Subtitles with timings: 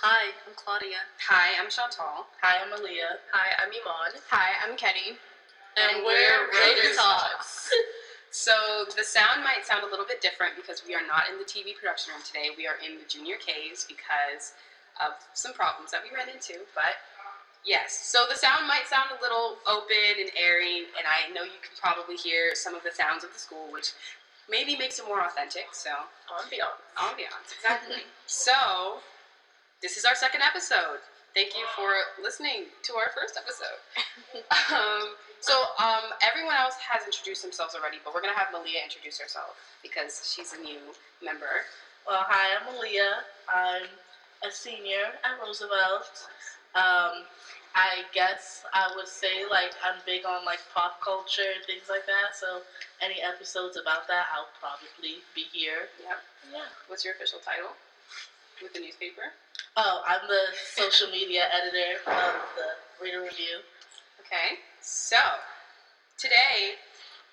[0.00, 1.04] Hi, I'm Claudia.
[1.28, 2.24] Hi, I'm Chantal.
[2.40, 3.20] Hi, I'm Aaliyah.
[3.36, 4.16] Hi, I'm Iman.
[4.32, 5.20] Hi, I'm Kenny.
[5.76, 7.68] And, we're Rotor Talks.
[8.32, 11.44] so the sound might sound a little bit different because we are not in the
[11.44, 12.48] TV production room today.
[12.56, 14.56] We are in the junior caves because
[15.04, 16.64] of some problems that we ran into.
[16.72, 16.96] But
[17.68, 21.60] yes, so the sound might sound a little open and airy, and I know you
[21.60, 23.92] can probably hear some of the sounds of the school, which
[24.48, 25.76] maybe makes it more authentic.
[25.76, 25.92] So
[26.32, 26.88] Ambiance.
[26.96, 28.08] ambiance, exactly.
[28.24, 29.04] so
[29.82, 31.00] this is our second episode.
[31.32, 33.80] Thank you for listening to our first episode.
[34.74, 39.18] um, so um, everyone else has introduced themselves already, but we're gonna have Malia introduce
[39.18, 40.92] herself because she's a new
[41.24, 41.64] member.
[42.06, 43.24] Well, hi, I'm Malia.
[43.48, 43.88] I'm
[44.44, 46.28] a senior at Roosevelt.
[46.74, 47.24] Um,
[47.72, 52.04] I guess I would say like I'm big on like pop culture and things like
[52.04, 52.34] that.
[52.34, 52.66] So
[53.00, 55.88] any episodes about that, I'll probably be here.
[56.02, 56.18] Yep.
[56.52, 56.68] Yeah.
[56.88, 57.72] What's your official title
[58.60, 59.32] with the newspaper?
[59.76, 63.60] Oh, I'm the social media editor of the Reader Review.
[64.20, 64.58] Okay.
[64.80, 65.16] So
[66.18, 66.76] today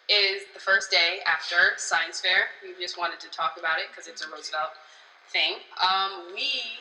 [0.09, 2.49] is the first day after science fair.
[2.63, 4.71] We just wanted to talk about it because it's a Roosevelt
[5.29, 5.59] thing.
[5.81, 6.79] Um, we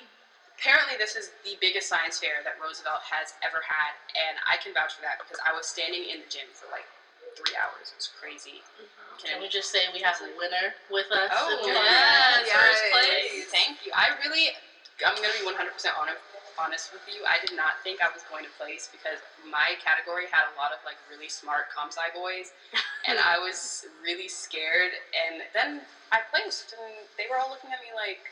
[0.59, 4.73] apparently this is the biggest science fair that Roosevelt has ever had, and I can
[4.73, 6.87] vouch for that because I was standing in the gym for like
[7.37, 7.93] three hours.
[7.93, 8.63] It was crazy.
[9.21, 11.33] Can we just say we have a winner with us?
[11.33, 13.45] Oh, yes, first place.
[13.51, 13.93] Thank you.
[13.95, 14.53] I really,
[15.05, 15.53] I'm gonna be 100%
[16.01, 16.21] honest,
[16.59, 17.21] honest with you.
[17.29, 20.73] I did not think I was going to place because my category had a lot
[20.73, 22.53] of like really smart comp sci boys,
[23.09, 24.97] and I was really scared.
[25.13, 28.25] And then I placed, and they were all looking at me like.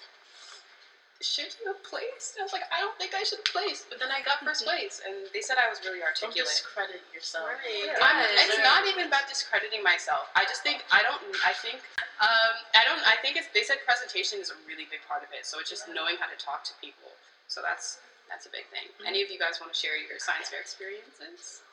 [1.23, 2.34] Should you have placed?
[2.37, 3.87] And I was like, I don't think I should have placed.
[3.89, 6.51] But then I got first place, and they said I was really Don't articulate.
[6.51, 7.48] discredit yourself.
[7.48, 7.95] Right.
[7.95, 8.51] Yes.
[8.51, 10.29] it's not even about discrediting myself.
[10.34, 11.23] I just think I don't.
[11.47, 11.81] I think
[12.21, 13.01] um, I don't.
[13.06, 13.48] I think it's.
[13.55, 15.47] They said presentation is a really big part of it.
[15.47, 17.15] So it's just knowing how to talk to people.
[17.49, 18.91] So that's that's a big thing.
[19.06, 21.62] Any of you guys want to share your science fair experiences?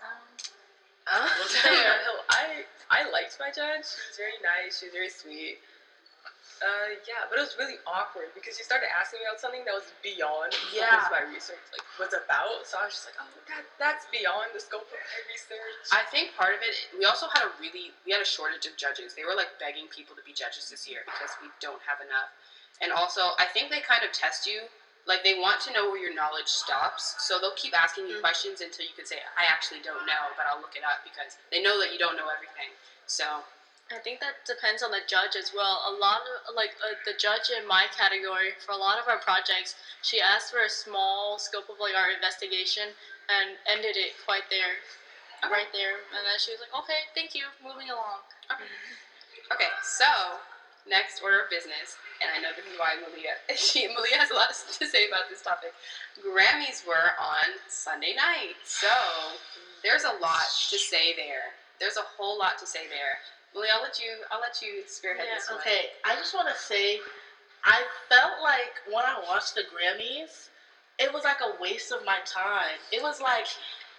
[1.07, 1.27] Uh,
[2.29, 3.89] I I liked my judge.
[3.89, 4.79] She was very nice.
[4.79, 5.57] She was very sweet.
[6.61, 9.73] Uh, yeah, but it was really awkward because she started asking me about something that
[9.73, 11.09] was beyond Yeah.
[11.09, 12.67] what my research like was about.
[12.69, 15.89] So I was just like, oh, that that's beyond the scope of my research.
[15.89, 16.77] I think part of it.
[16.93, 17.93] We also had a really.
[18.05, 19.15] We had a shortage of judges.
[19.17, 22.29] They were like begging people to be judges this year because we don't have enough.
[22.79, 24.69] And also, I think they kind of test you.
[25.09, 28.21] Like they want to know where your knowledge stops, so they'll keep asking you Mhm.
[28.21, 31.37] questions until you can say, "I actually don't know, but I'll look it up," because
[31.49, 32.69] they know that you don't know everything.
[33.07, 33.45] So
[33.91, 35.83] I think that depends on the judge as well.
[35.83, 39.19] A lot of like uh, the judge in my category for a lot of our
[39.19, 42.95] projects, she asked for a small scope of like our investigation
[43.27, 44.79] and ended it quite there,
[45.43, 45.51] Okay.
[45.51, 45.99] right there.
[46.15, 48.23] And then she was like, "Okay, thank you, moving along."
[49.51, 50.39] Okay, so
[50.87, 54.35] next order of business, and I know this is why Malia she Malia has a
[54.39, 55.73] lot to say about this topic.
[56.23, 58.87] Grammys were on Sunday night, so
[59.83, 61.59] there's a lot to say there.
[61.79, 63.19] There's a whole lot to say there.
[63.53, 65.59] Malia, I'll let you I'll let you spearhead Yeah, this one.
[65.59, 65.91] okay.
[66.05, 66.99] I just want to say,
[67.63, 70.49] I felt like when I watched the Grammys,
[70.99, 72.79] it was like a waste of my time.
[72.91, 73.47] It was like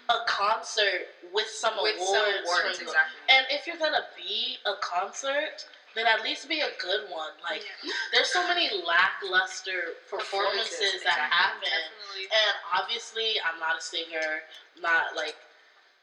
[0.09, 2.13] a concert with some With awards.
[2.13, 3.21] some awards, from- exactly.
[3.29, 5.65] And if you're gonna be a concert,
[5.95, 7.33] then at least be a good one.
[7.43, 7.63] Like,
[8.13, 11.37] there's so many lackluster performances, Performances, that exactly.
[11.37, 11.61] happen.
[11.61, 12.25] Definitely.
[12.33, 14.43] And obviously, I'm not a singer,
[14.81, 15.37] not like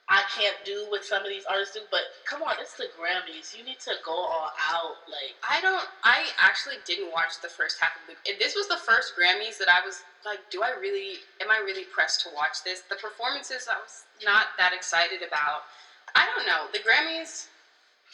[0.09, 1.81] I can't do what some of these artists do.
[1.92, 3.56] But come on, it's the Grammys.
[3.56, 5.06] You need to go all out.
[5.06, 5.86] Like, I don't.
[6.03, 8.18] I actually didn't watch the first half of the.
[8.42, 11.22] This was the first Grammys that I was like, do I really?
[11.42, 12.81] Am I really pressed to watch this?
[12.90, 15.69] The performances I was not that excited about.
[16.18, 16.66] I don't know.
[16.74, 17.46] The Grammys.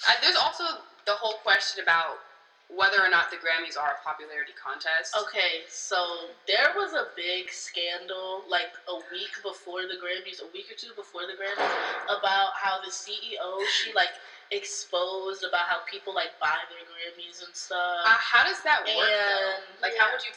[0.05, 2.19] I, there's also the whole question about
[2.67, 5.15] whether or not the Grammys are a popularity contest.
[5.15, 10.69] okay, so there was a big scandal like a week before the Grammys, a week
[10.71, 11.71] or two before the Grammys,
[12.09, 14.13] about how the CEO she like
[14.51, 18.05] exposed about how people like buy their Grammys and stuff.
[18.05, 18.95] Uh, how does that work?
[19.05, 19.51] though?
[19.55, 20.31] And, Like, how would you?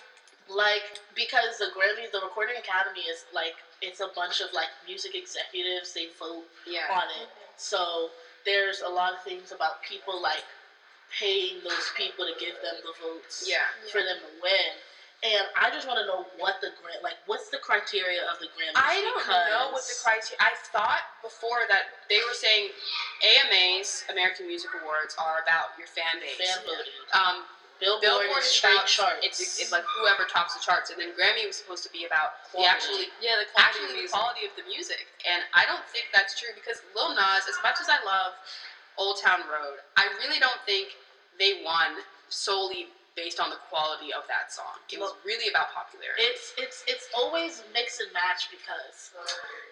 [0.49, 0.83] like
[1.15, 5.93] because the Grammys, the Recording Academy is like it's a bunch of like music executives.
[5.93, 6.89] They vote Yeah.
[6.91, 7.29] on it.
[7.57, 8.11] So
[8.45, 10.45] there's a lot of things about people like
[11.17, 13.65] paying those people to give them the votes Yeah.
[13.91, 14.73] for them to win.
[15.25, 18.47] And I just want to know what the grant like what's the criteria of the
[18.55, 18.79] Grammys?
[18.79, 20.39] I don't because know what the criteria.
[20.39, 22.71] I thought before that they were saying
[23.27, 26.39] AMAs, American Music Awards, are about your fan base.
[26.39, 26.93] fan voting.
[27.13, 27.43] Um,
[27.79, 29.23] Billboard, Billboard is is about charts.
[29.23, 32.35] It's, it's like whoever tops the charts, and then Grammy was supposed to be about
[32.51, 32.75] the Quality.
[32.75, 34.15] actually Yeah, the quality actually of the music.
[34.19, 35.07] quality of the music.
[35.27, 38.35] And I don't think that's true because Lil Nas, as much as I love
[38.99, 40.89] Old Town Road, I really don't think
[41.39, 44.79] they won solely based on the quality of that song.
[44.87, 46.23] It was really about popularity.
[46.23, 49.11] It's it's it's always mix and match because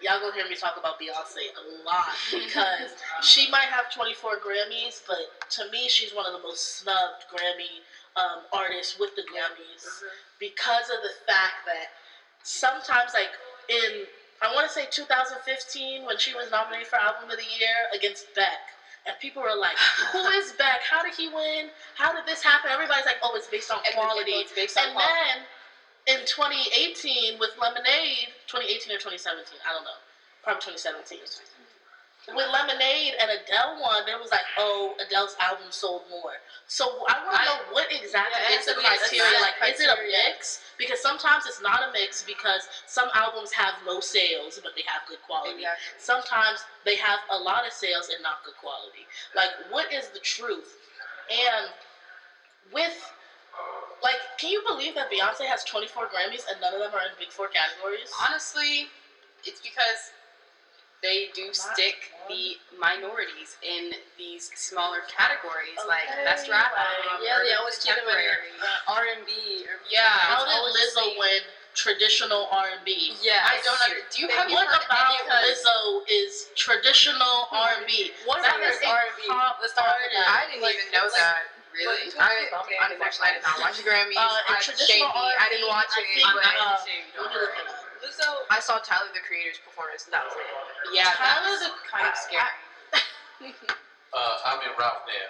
[0.03, 2.91] y'all gonna hear me talk about Beyonce a lot because
[3.23, 7.87] she might have 24 Grammys, but to me, she's one of the most snubbed Grammy
[8.19, 9.87] um, artists with the Grammys
[10.39, 11.95] because of the fact that
[12.43, 13.31] sometimes, like
[13.69, 14.07] in
[14.41, 18.27] I want to say 2015 when she was nominated for Album of the Year against
[18.35, 18.75] Beck.
[19.07, 19.77] And people were like,
[20.13, 20.81] "Who is Beck?
[20.83, 21.71] How did he win?
[21.95, 24.85] How did this happen?" Everybody's like, "Oh, it's based on And quality." It's based on
[24.85, 25.47] And quality.
[26.07, 29.97] then in 2018 with Lemonade, 2018 or 2017, I don't know,
[30.43, 31.19] probably 2017.
[32.27, 36.35] With Lemonade and Adele one, there was like, oh, Adele's album sold more.
[36.67, 39.39] So I want to know what exactly Yeah, is the criteria.
[39.39, 40.59] Like, is it a mix?
[40.77, 45.07] Because sometimes it's not a mix because some albums have no sales, but they have
[45.07, 45.63] good quality.
[45.63, 45.95] Exactly.
[45.97, 49.07] Sometimes they have a lot of sales and not good quality.
[49.33, 50.75] Like, what is the truth?
[51.31, 51.71] And
[52.73, 52.97] with,
[54.03, 57.15] like, can you believe that Beyonce has 24 Grammys and none of them are in
[57.17, 58.11] big four categories?
[58.27, 58.87] Honestly,
[59.45, 60.11] it's because
[61.03, 67.53] they do stick the minorities in these smaller categories, like best rap album, Yeah, they
[67.53, 68.17] urban always keep them in
[68.59, 69.63] uh, R and B.
[69.89, 70.03] Yeah.
[70.09, 71.41] How It's did always the Lizzo win
[71.77, 73.13] traditional R&B?
[73.21, 74.01] Yeah, I don't under.
[74.09, 75.53] Do you have you What about any?
[75.53, 78.11] Lizzo is traditional R&B?
[78.25, 79.29] What That about R&B?
[79.29, 80.17] pop Let's talk about artist.
[80.17, 80.27] that.
[80.27, 81.53] I didn't Like- even know like- that.
[81.77, 82.09] Really?
[82.17, 84.17] I, Nominated unfortunately, I did not watch the Grammys.
[84.17, 85.37] Uh, in I, traditional shame me.
[85.37, 86.77] I didn't watch it, I'm but not uh,
[88.07, 88.47] gonna say Let me look it up.
[88.47, 88.55] Lizzo.
[88.55, 90.47] I saw Tyler the Creator's performance, and that was it.
[90.95, 92.55] Yeah, that Tyler was the- kind of scary.
[94.15, 95.29] Uh, I'm in Ralph now.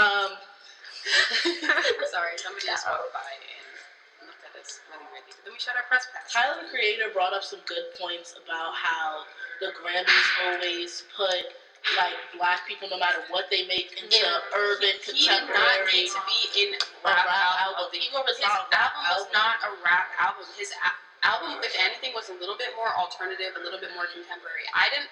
[0.00, 0.30] Um,
[2.10, 5.32] Sorry, somebody just walked by and looked at us really weirdly.
[5.36, 6.32] But then we shut our press pass.
[6.32, 9.24] Tyler the Creator brought up some good points about how
[9.60, 11.54] the Grammys always put
[11.98, 14.38] like black people, no matter what they make, into Yeah.
[14.54, 16.06] urban he did not contemporary.
[16.06, 17.90] need to be in a rap, rap album.
[17.90, 18.22] album.
[18.22, 20.46] of was His not a album was not a rap album.
[20.56, 24.06] His a- album, if anything, was a little bit more alternative, a little bit more
[24.06, 24.66] contemporary.
[24.74, 25.10] I didn't.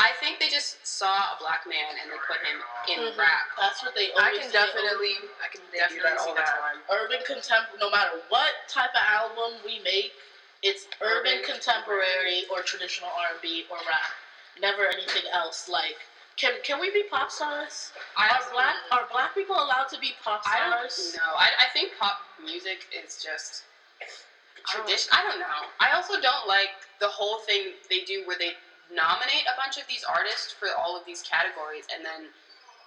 [0.00, 3.18] I think they just saw a black man and they put him in Mhm.
[3.18, 3.50] rap.
[3.58, 6.46] That's what they I can definitely, I can They definitely do that all the that.
[6.58, 6.84] time.
[6.90, 7.78] urban contemporary.
[7.80, 10.14] No matter what type of album we make,
[10.62, 14.10] it's urban Urban contemporary or traditional R and B or rap.
[14.60, 15.68] Never anything else.
[15.68, 16.06] Like,
[16.36, 17.92] can can we be pop stars?
[18.16, 21.12] I Are black are black people allowed to be pop I stars?
[21.12, 21.34] don't know.
[21.36, 23.64] I, I think pop music is just
[24.68, 25.10] tradition.
[25.12, 25.68] I don't know.
[25.80, 26.70] I also don't like
[27.00, 28.52] the whole thing they do where they
[28.92, 32.30] nominate a bunch of these artists for all of these categories and then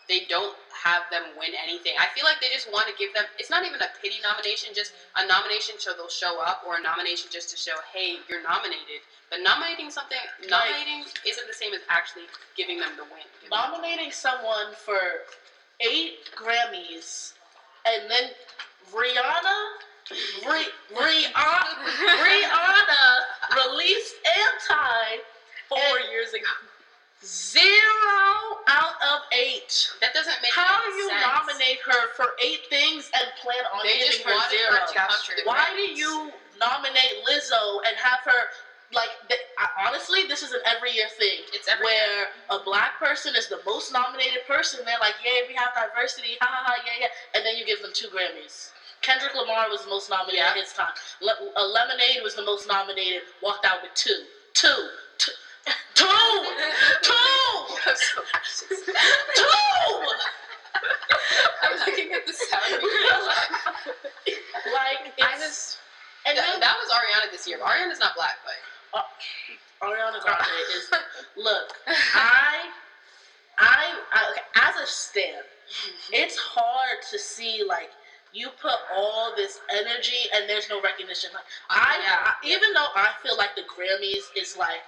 [0.10, 1.94] they don't have them win anything.
[1.98, 3.24] I feel like they just want to give them.
[3.38, 6.82] It's not even a pity nomination, just a nomination so they'll show up, or a
[6.82, 9.06] nomination just to show, hey, you're nominated.
[9.30, 10.18] But nominating something,
[10.50, 13.24] nominating isn't the same as actually giving them the win.
[13.50, 15.24] Nominating someone for
[15.80, 17.34] eight Grammys
[17.86, 18.32] and then
[18.92, 19.80] Rihanna,
[20.46, 21.76] Ri- Rihanna,
[22.24, 23.16] Rihanna
[23.56, 25.18] released "Anti"
[25.70, 26.48] Four years ago.
[27.26, 29.90] zero out of eight.
[30.02, 31.22] That doesn't make How do you sense.
[31.22, 34.72] nominate her for eight things and plan on They just her zero?
[34.72, 38.50] her to come to the Why do you nominate Lizzo and have her
[38.92, 39.10] like?
[39.30, 41.42] The, I- honestly, this is an every year thing.
[41.54, 44.82] It's every where a black person is the most nominated person.
[44.86, 46.76] They're like, "Yay, we have diversity!" Ha ha ha!
[46.86, 47.08] Yeah, yeah.
[47.36, 48.72] And then you give them two Grammys.
[49.02, 50.54] Kendrick Lamar was the most nominated Yeah.
[50.56, 50.94] his time.
[51.22, 53.24] Le- uh, Lemonade was the most nominated.
[53.42, 54.90] Walked out with two, two,
[55.20, 55.34] two,
[55.96, 56.06] two,
[57.04, 57.14] two,
[57.88, 58.84] I'm so anxious.
[59.36, 59.44] two.
[61.64, 62.82] I'm looking at the sound.
[64.66, 65.78] Like I it's just
[66.28, 67.60] and that, then that was Ariana this year.
[67.60, 69.06] Ariana's not black, but
[69.84, 70.90] Ariana Grande is
[71.38, 71.74] look.
[71.88, 72.70] I,
[73.60, 75.42] I, I okay, as a stan,
[76.12, 77.90] it's hard to see like
[78.34, 81.30] you put all this energy and there's no recognition.
[81.34, 82.32] Like, I, Yeah.
[82.32, 84.82] I even though I feel like the Grammys is like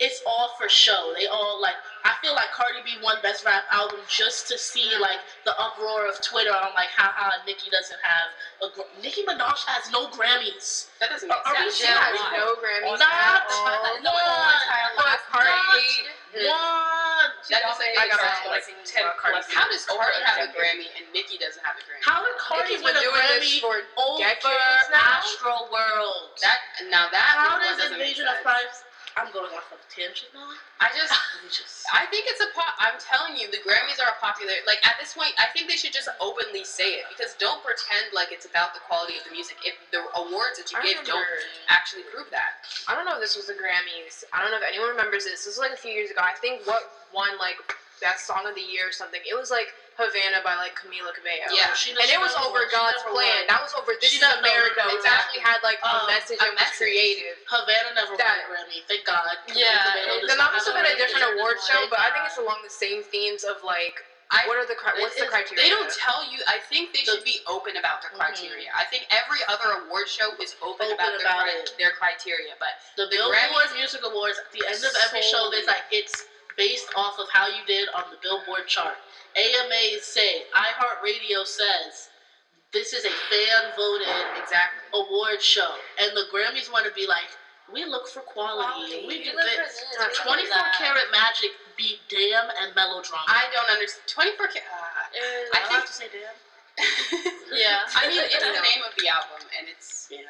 [0.00, 1.12] it's all for show.
[1.18, 1.74] They all like
[2.04, 6.06] I feel like Cardi B won Best Rap Album just to see like the uproar
[6.06, 8.30] of Twitter on like haha Nicki doesn't have
[8.62, 10.86] a Gra- Nicki Minaj has no Grammys.
[11.00, 11.76] that doesn't make sense.
[11.76, 14.02] She has no Grammys Not one.
[14.02, 15.22] No, entire life.
[15.30, 17.07] Cardi Not one.
[17.50, 18.20] That doesn't I got
[18.50, 19.04] like ten.
[19.52, 20.52] How does Cardi have a.
[20.52, 22.02] Grammy and Nicki doesn't have a Grammy?
[22.02, 24.24] How did Cardi Nicki's win a Grammy for over.
[24.94, 26.30] Astro World?
[26.42, 26.58] That
[26.90, 28.87] now that How does Invasion of sense.
[29.18, 30.54] I'm going off a tangent now.
[30.78, 31.10] I just
[31.50, 31.82] just.
[31.90, 32.78] I think it's a pop.
[32.78, 34.54] I'm telling you, the Grammys are a popular.
[34.62, 38.14] Like at this point, I think they should just openly say it because don't pretend
[38.14, 39.58] like it's about the quality of the music.
[39.66, 41.26] If the awards that you give don't
[41.66, 42.62] actually prove that.
[42.86, 44.22] I don't know if this was the Grammys.
[44.30, 45.42] I don't know if anyone remembers this.
[45.42, 46.22] This was like a few years ago.
[46.22, 47.58] I think what won like
[48.00, 49.20] best song of the year or something.
[49.26, 51.50] It was like Havana by like Camila Cabello.
[51.50, 51.74] Yeah.
[51.74, 52.62] She And it was over.
[52.70, 53.42] God's plan.
[53.42, 53.46] won.
[53.50, 54.22] That was over This She is.
[54.38, 55.42] America, which Exactly.
[55.42, 57.34] actually had like a Um, message and was creative.
[57.50, 58.86] Havana never That- won Grammy.
[58.86, 59.36] Thank God.
[59.50, 61.98] Yeah, Camila it- does Then not that must have been a different award show, but
[61.98, 65.24] I think it's along the same themes of like I what are the what's the
[65.26, 65.56] criteria?
[65.64, 66.44] They don't tell you.
[66.46, 68.18] I think they The- should be open about their Mhm.
[68.20, 68.70] criteria.
[68.76, 72.54] I think every other award show is open, Open about, their, about cri- their criteria.
[72.60, 75.56] But The The Billboard Music Awards, at the end of every show, Solely.
[75.56, 76.24] there's like it's
[76.56, 78.98] based off of how you did on the Billboard chart.
[79.38, 82.10] AMAs say, iHeartRadio says,
[82.72, 84.82] this is a fan voted exactly.
[84.92, 85.70] award show,
[86.02, 87.30] and the Grammys want to be like,
[87.72, 88.64] we look for quality.
[88.64, 89.04] Quality.
[89.06, 89.56] We do this.
[89.56, 90.56] this, we look for 24.
[90.80, 93.28] Karat Magic beat Damn and Melodrama.
[93.28, 94.08] I don't understand.
[94.08, 94.48] Twenty four.
[94.48, 94.64] karat.
[94.64, 95.12] uh,
[95.52, 96.32] I I think- have to say Damn.
[97.52, 97.84] Yeah.
[97.92, 100.08] I mean, it's the name of the album, and it's.
[100.10, 100.24] Yeah.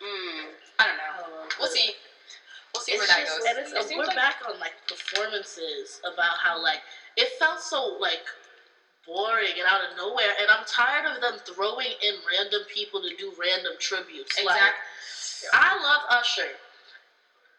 [0.00, 1.44] Mm, I don't know.
[1.44, 1.92] Oh, We'll see.
[2.72, 3.44] We'll see It's where that just- goes.
[3.48, 6.80] And it's, It we're like- back on like performances about how like
[7.16, 8.24] it felt so like
[9.06, 13.10] boring and out of nowhere, and I'm tired of them throwing in random people to
[13.18, 14.36] do random tributes.
[14.42, 15.50] Like Exactly.
[15.52, 16.48] I love Usher.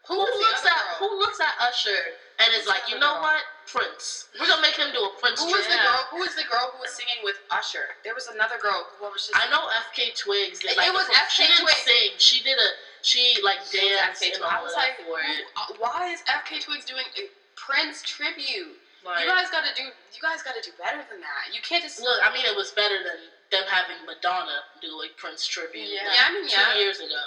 [0.08, 0.96] Who Who's looks at girl?
[1.10, 3.22] who looks at Usher and is Who's like, you know girl?
[3.22, 4.26] what, Prince?
[4.40, 6.06] We're gonna make him do a Prince Who was the girl?
[6.12, 7.96] Who was the girl who was singing with Usher?
[8.04, 8.86] There was another girl.
[9.00, 9.32] What was she?
[9.34, 11.78] I know FK Twigs did It- like it was FK She didn't Twigs.
[11.84, 12.12] sing.
[12.18, 12.70] She did a
[13.02, 14.46] she like danced and Twigs.
[14.50, 18.78] I was like, for who- uh, why is FK Twigs doing a Prince tribute?
[19.06, 19.84] Like, you guys gotta do.
[19.86, 21.54] You guys gotta do better than that.
[21.54, 25.10] You can't just Look, I mean, it was better than them having Madonna do a
[25.16, 25.86] Prince tribute.
[25.88, 26.10] Yeah.
[26.10, 26.76] like, Yeah, I mean, two yeah.
[26.82, 27.24] years ago.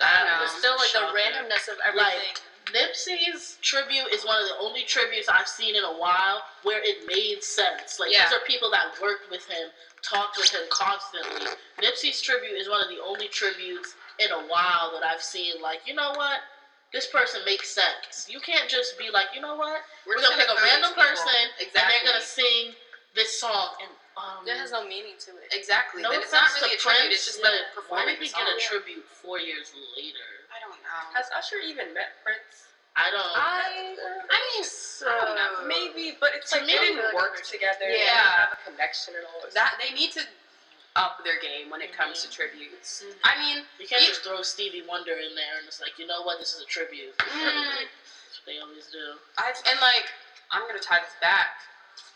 [0.00, 0.42] I That know.
[0.44, 2.04] was still, like the randomness of everything.
[2.30, 6.80] Like, Nipsey's tribute is one of the only tributes I've seen in a while where
[6.84, 7.98] it made sense.
[7.98, 8.28] Like Yeah.
[8.28, 9.70] these are people that worked with him,
[10.02, 11.48] talked with him constantly.
[11.80, 15.62] Nipsey's tribute is one of the only tributes in a while that I've seen.
[15.62, 16.40] Like, you know what?
[16.92, 18.26] This person makes sense.
[18.30, 19.84] You can't just be like, you know what?
[20.08, 21.76] We're, just gonna pick a random person Exactly.
[21.84, 22.72] and they're gonna sing
[23.14, 25.52] this song and um, It has no meaning to it.
[25.52, 26.00] Exactly.
[26.00, 27.12] no it's not offense really a to tribute.
[27.12, 27.60] It's just but them
[27.92, 28.68] why performing did he the get a song.
[28.72, 30.26] tribute four years later?
[30.48, 31.00] I don't know.
[31.12, 32.72] Has Usher even met Prince?
[32.98, 33.30] I don't.
[33.36, 33.94] I
[34.26, 35.68] I mean, so I don't know.
[35.70, 37.84] maybe, but it's To like they didn't feel like work there's- together.
[37.86, 38.16] They Yeah.
[38.18, 39.44] didn't have a connection and all.
[39.54, 40.24] that they need to
[40.98, 43.06] up their game when it comes to tributes.
[43.22, 44.08] I mean, You can't Yeah.
[44.08, 46.66] just throw Stevie Wonder in there and it's like, you know what, this is a
[46.66, 47.16] tribute.
[47.18, 47.86] Mm.
[47.86, 49.18] That's what they always do.
[49.38, 50.10] I and like
[50.50, 51.62] I'm gonna tie this back.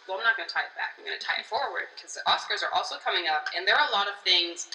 [0.08, 0.94] Well, I'm not gonna tie it back.
[0.98, 3.86] I'm gonna tie it forward because the Oscars are also coming up, and there are
[3.88, 4.66] a lot of things.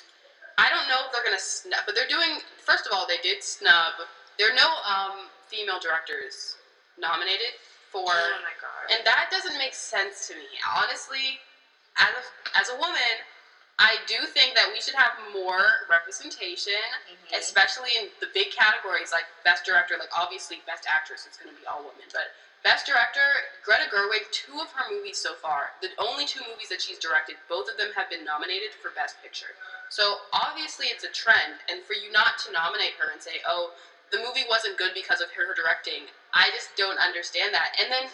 [0.57, 2.39] I don't know if they're gonna snub, but they're doing.
[2.63, 3.93] First of all, they did snub.
[4.39, 6.55] There are no um, female directors
[6.97, 7.59] nominated
[7.91, 8.95] for, oh my god.
[8.95, 10.47] and that doesn't make sense to me.
[10.75, 11.39] Honestly,
[11.97, 13.25] as a, as a woman,
[13.87, 16.75] I do think that we should have more representation
[17.07, 17.39] Mm-hmm.
[17.39, 21.57] especially in the big categories like best director like obviously best actress is going to
[21.59, 23.23] be all women but best director
[23.63, 27.35] greta gerwig two of her movies so far the only two movies that she's directed
[27.47, 29.55] both of them have been nominated for best picture.
[29.89, 33.71] So obviously it's a trend and for you not to nominate her and say oh
[34.11, 37.75] the movie wasn't good because of her directing i just don't understand that.
[37.79, 38.11] And then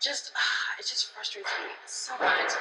[0.00, 0.32] just
[0.80, 2.56] it just frustrates me so much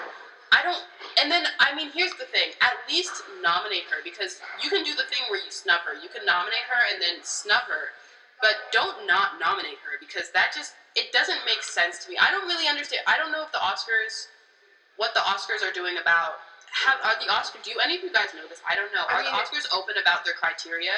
[0.53, 0.85] I don't.
[1.17, 2.53] And then, I mean, here's the thing.
[2.61, 5.97] At least nominate her because you can do the thing where you snub her.
[5.97, 7.97] You can nominate her and then snub her,
[8.37, 12.21] but don't not nominate her because that just it doesn't make sense to me.
[12.21, 13.01] I don't really understand.
[13.09, 14.29] I don't know if the Oscars,
[15.01, 16.37] what the Oscars are doing about.
[16.85, 17.65] Have are the Oscars?
[17.65, 18.61] Do you, any of you guys know this?
[18.65, 19.05] I don't know.
[19.09, 20.93] I Are the Oscars open about their criteria?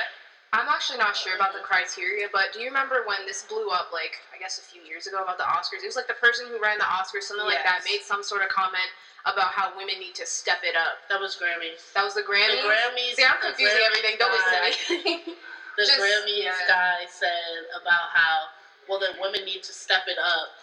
[0.56, 3.92] I'm actually not sure about the criteria, but do you remember when this blew up,
[3.92, 5.84] like, I guess a few years ago about the Oscars?
[5.84, 8.40] It was like the person who ran the Oscars, something like that, made some sort
[8.42, 8.88] of comment
[9.28, 11.04] about how women need to step it up.
[11.12, 11.92] That was Grammys.
[11.92, 12.64] That was the Grammys.
[12.64, 13.20] The Grammys.
[13.20, 14.16] See, I'm confusing Grammys everything.
[14.16, 15.20] Don't listen to me.
[15.76, 16.68] The Just- Grammys yeah.
[16.72, 18.48] guy said about how
[18.88, 20.56] well then women need to step it up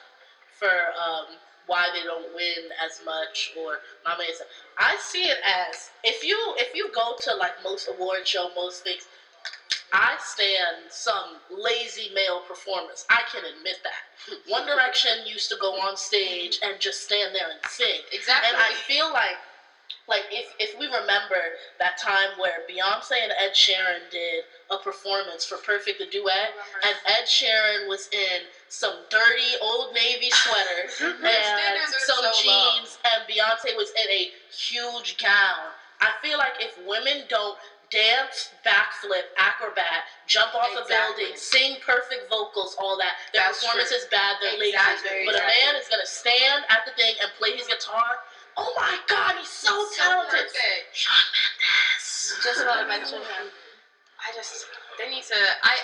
[0.56, 3.76] for um, why they don't win as much or.
[4.78, 8.84] I see it as if you if you go to like most award show, most
[8.84, 9.06] things.
[9.92, 13.04] I stand some lazy male performers.
[13.10, 14.40] I can admit that.
[14.48, 18.00] One Direction used to go on stage and just stand there and sing.
[18.10, 18.48] Exactly.
[18.48, 19.36] And I feel like,
[20.08, 25.44] like if if we remember that time where Beyonce and Ed Sheeran did a performance
[25.44, 26.50] for Perfect the Duet,
[26.84, 30.88] and Ed Sheeran was in some dirty old navy sweater
[31.22, 32.32] and some so low.
[32.42, 35.70] jeans, and Beyonce was in a huge gown.
[36.00, 37.56] I feel like if women don't
[37.92, 43.90] dance, backflip, acrobat, jump off a building, sing perfect vocals, all that, their That's performance
[43.92, 43.98] true.
[44.00, 44.36] is bad.
[44.40, 44.72] They're lazy.
[44.74, 48.18] Exactly, But a man is gonna stand at the thing and play his guitar.
[48.56, 50.48] Oh my God, he's so So talented.
[50.48, 50.96] perfect.
[50.96, 52.40] Shawn Mendes.
[52.44, 53.52] Just about to mention him.
[54.20, 54.66] I just
[54.98, 55.36] they need to.
[55.62, 55.76] I.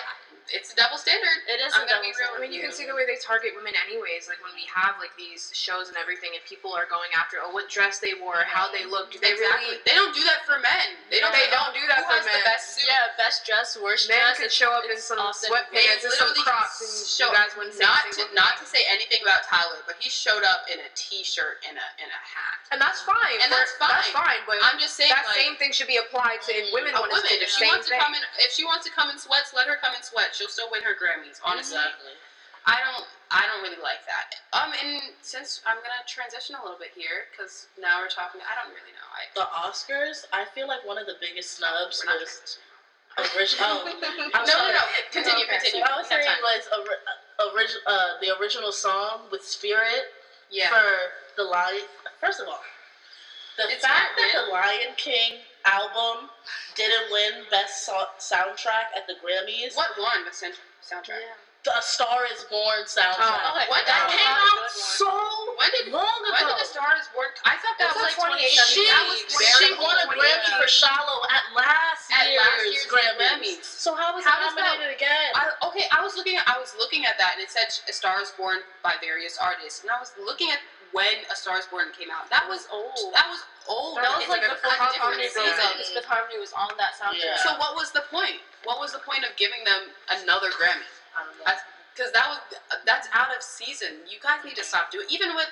[0.53, 1.45] It's a double standard.
[1.47, 3.05] It is I'm a gonna double be real I mean, you can see the way
[3.05, 4.27] they target women, anyways.
[4.27, 7.53] Like when we have like these shows and everything, and people are going after oh,
[7.53, 9.13] what dress they wore, how they looked.
[9.15, 9.77] Do they exactly.
[9.77, 9.85] really?
[9.85, 10.97] They don't do that for men.
[11.13, 11.31] They don't.
[11.33, 12.87] They say, don't "Oh, do that who for has men." the best suit?
[12.89, 14.37] Yeah, best dress, worst Men dress.
[14.41, 17.37] could it's- show up in some often sweatpants and some literally Crocs, and show- you
[17.37, 20.79] guys wouldn't not to, not to say anything about Tyler, but he showed up in
[20.81, 22.57] a t-shirt and a and a hat.
[22.71, 23.37] And that's fine.
[23.41, 23.89] And that's fine.
[23.89, 24.41] That's fine.
[24.45, 26.99] But I'm just saying, that like, same thing should be applied to if women a
[27.01, 29.17] want woman, do if she wants to come in, if she wants to come in
[29.17, 30.37] sweats, let her come in sweats.
[30.39, 31.43] She'll still win her Grammys.
[31.43, 32.15] Honestly, Exactly.
[32.65, 34.39] I don't, I don't really like that.
[34.55, 38.55] Um, and since I'm gonna transition a little bit here, because now we're talking, I
[38.55, 39.07] don't really know.
[39.11, 42.57] I The Oscars, I feel like one of the biggest snubs was
[43.35, 43.67] original.
[43.67, 43.83] Oh,
[44.33, 44.73] no, sorry.
[44.73, 44.83] no, no.
[45.11, 45.59] Continue, Okay.
[45.59, 45.81] continue.
[45.81, 47.03] What I was saying was ori-
[47.51, 50.07] orig- uh, the original song with Spirit
[50.51, 50.69] yeah.
[50.69, 51.83] for the Lion.
[52.21, 52.61] First of all,
[53.57, 56.29] the It's fact that the Lion King album
[56.75, 61.21] didn't win Best so- Soundtrack at the Grammys, What won the sound- soundtrack?
[61.65, 63.19] the A Star Is Born soundtrack.
[63.19, 63.67] Oh, okay.
[63.67, 66.31] When that did- came Oh, out so When did long ago.
[66.31, 67.27] when did the Stars Born?
[67.43, 68.63] I thought that It's was like like 2018.
[68.71, 69.19] She, That was
[69.59, 70.07] she won a.
[70.07, 73.59] Grammy for Shallow at last At year's, last year's Grammys.
[73.59, 73.63] Grammys.
[73.65, 75.31] So how was How it is that- nominated again?
[75.35, 77.93] I, okay, I was looking at I was looking at that and it said A
[77.93, 80.59] Star Is Born by various artists, and I was looking at
[80.93, 82.29] when A Star Is Born came out.
[82.29, 83.13] That was old.
[83.13, 83.97] that was old.
[84.01, 85.61] That was It's like a- before Fifth Harmony broke season.
[85.61, 85.73] up.
[85.77, 87.23] because Fifth Harmony was on that soundtrack.
[87.23, 87.37] Yeah.
[87.45, 88.41] So what was the point?
[88.65, 90.89] What was the point of giving them another Grammy?
[91.15, 91.45] I don't know.
[91.95, 92.39] Because that was
[92.85, 94.01] that's out of season.
[94.09, 95.05] You guys need to stop doing.
[95.09, 95.47] Even with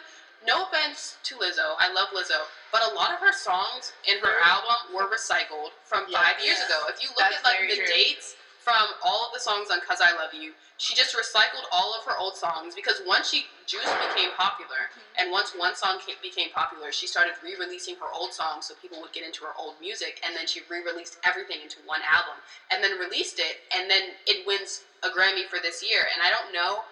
[0.45, 4.39] no offense to Lizzo, I love Lizzo, but a lot of her songs in her
[4.41, 6.21] album were recycled from Yeah.
[6.23, 6.65] five years Yeah.
[6.67, 6.85] ago.
[6.89, 7.85] If you look That's at like the true.
[7.87, 8.35] dates
[8.67, 12.03] from all of the songs on "Cuz I Love You," she just recycled all of
[12.03, 15.23] her old songs because once she Juice became popular, mm-hmm.
[15.23, 18.99] and once one song ca- became popular, she started re-releasing her old songs so people
[18.99, 22.35] would get into her old music, and then she re-released everything into one album,
[22.69, 26.03] and then released it, and then it wins a Grammy for this year.
[26.11, 26.83] And I don't know,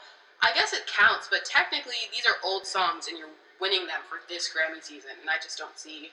[0.41, 4.19] I guess it counts, but technically these are old songs, and you're winning them for
[4.29, 6.11] this Grammy season, and I just don't see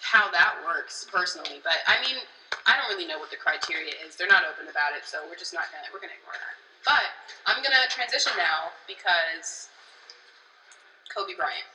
[0.00, 1.58] how that works personally.
[1.64, 2.22] But I mean,
[2.66, 4.18] I don't really know what the criteria is.
[4.18, 6.58] They're not open about it, so we're just not gonna we're gonna ignore that.
[6.82, 7.14] But
[7.46, 9.70] I'm gonna transition now because
[11.08, 11.66] Kobe Bryant.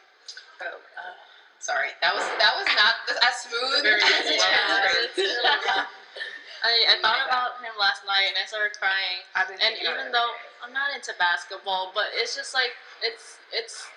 [0.61, 1.15] Oh, uh,
[1.63, 4.51] sorry, that was that was not the, as smooth Very as it well
[4.83, 5.87] was.
[6.61, 9.25] I, I Oh thought about him last night and I started crying.
[9.33, 12.53] I've been And thinking about it even though I'm not into basketball, but it's just
[12.53, 13.89] like it's it's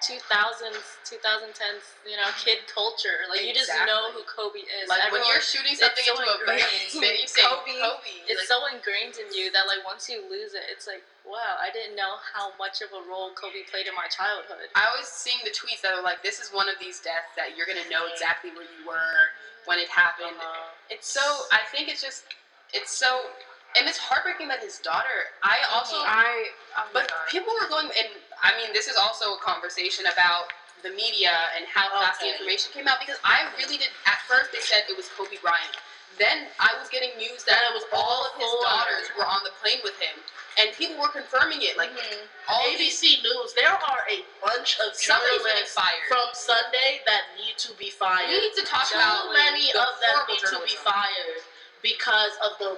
[0.00, 3.28] 2000s, 2010s, you know, kid culture.
[3.28, 4.88] Like you just know who Kobe is.
[4.88, 6.64] Like when you're shooting something so into ingrained.
[6.90, 7.76] vase, then you say Kobe.
[7.78, 8.28] Kobe.
[8.28, 11.60] it's like, so ingrained in you that like once you lose it, it's like wow,
[11.60, 14.72] I didn't know how much of a role Kobe played in my childhood.
[14.74, 17.54] I was seeing the tweets that are like, "This is one of these deaths that
[17.54, 19.30] you're gonna know exactly where you were
[19.68, 21.22] when it happened." Uh, It's so.
[21.52, 22.24] I think it's just.
[22.72, 23.30] It's so.
[23.78, 25.30] And it's heartbreaking that his daughter.
[25.46, 25.94] I also.
[26.02, 27.28] I, oh But God.
[27.30, 28.10] people were going, and
[28.42, 32.72] I mean, this is also a conversation about the media and how fast the information
[32.72, 33.00] came out.
[33.00, 33.88] Because I really did.
[34.06, 35.76] At first, they said it was Kobe Bryant.
[36.18, 39.52] Then I was getting news that it was all of his daughters were on the
[39.62, 40.20] plane with him,
[40.58, 41.76] and people were confirming it.
[41.76, 42.28] Like Mhm.
[42.48, 46.08] all these, ABC News, there are a bunch of journalists fired.
[46.08, 48.28] from Sunday that need to be fired.
[48.28, 51.42] we need to talk Too about many of them need to be fired
[51.80, 52.76] because of the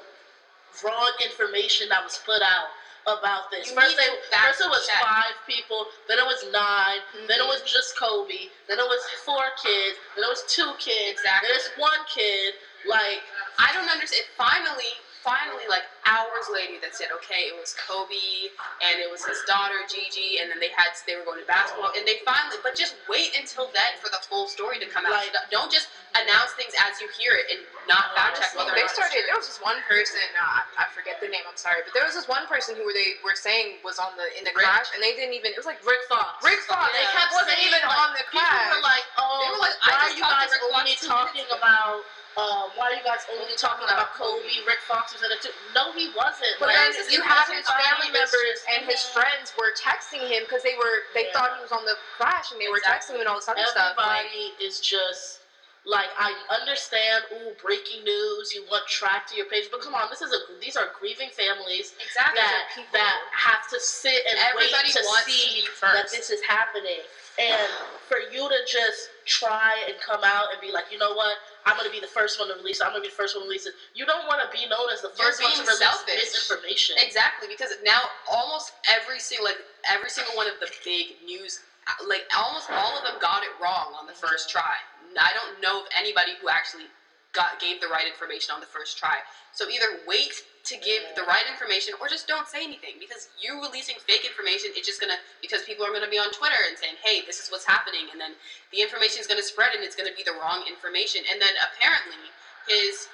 [0.82, 2.70] wrong information that was put out
[3.06, 3.68] about this.
[3.68, 5.02] You first, they, first it was check.
[5.02, 7.48] five people, then it was 9 then it Mhm.
[7.48, 11.48] was just Kobe, then it was four kids, then it was two kids, Exactly.
[11.48, 12.54] then it's one kid.
[12.84, 13.22] Like,
[13.58, 14.24] I don't understand.
[14.36, 18.50] Finally, finally, like hours later, that said, okay, it was Kobe
[18.82, 21.92] and it was his daughter Gigi, and then they had they were going to basketball,
[21.96, 22.58] and they finally.
[22.62, 25.12] But just wait until then for the full story to come out.
[25.12, 28.84] Like- don't just announce things as you hear it and not fact check whether they
[28.92, 29.24] started.
[29.24, 30.20] There was this one person.
[30.36, 31.44] Uh, I forget the name.
[31.48, 34.28] I'm sorry, but there was this one person who they were saying was on the
[34.36, 34.64] in the Rick.
[34.68, 35.52] crash, and they didn't even.
[35.52, 36.40] It was like Rick Fox.
[36.44, 36.92] Rick Fox.
[36.92, 38.44] They kept wasn't saying, even like, on the crash.
[38.44, 42.04] People were like, oh, They were like, I why are you guys only talking about,
[42.36, 44.48] um, why are you guys only talking about Kobe?
[44.68, 45.52] Rick Fox was in it too.
[45.92, 46.56] No, he wasn't.
[46.58, 50.74] But Like, you had his family members and his friends were texting him because they
[50.74, 51.32] were they Yeah.
[51.32, 53.64] thought he was on the crash and they were texting him and all this other
[53.66, 53.96] stuff.
[53.96, 55.38] Like, Everybody is just
[55.84, 57.24] like I understand.
[57.32, 58.54] Ooh, breaking news.
[58.54, 61.30] You want track to your page, but come on, this is a these are grieving
[61.30, 62.40] families exactly.
[62.40, 67.00] that that have to sit and Everybody wait to see that this is happening.
[67.38, 67.68] And
[68.08, 71.76] for you to just try and come out and be like, you know what, I'm
[71.76, 72.84] gonna be the first one to release it.
[72.84, 73.74] I'm gonna be the first one to release it.
[73.94, 76.18] You don't want to be known as the first one to release selfish.
[76.18, 76.96] misinformation.
[76.98, 81.60] Exactly, because now almost every single like every single one of the big news,
[82.08, 84.82] like almost all of them got it wrong on the first try.
[85.18, 86.88] I don't know of anybody who actually
[87.32, 89.18] got gave the right information on the first try.
[89.52, 93.58] So either wait to give the right information or just don't say anything because you
[93.60, 96.94] releasing fake information it's just gonna because people are gonna be on twitter and saying
[97.02, 98.34] hey this is what's happening and then
[98.70, 102.30] the information is gonna spread and it's gonna be the wrong information and then apparently
[102.68, 103.08] his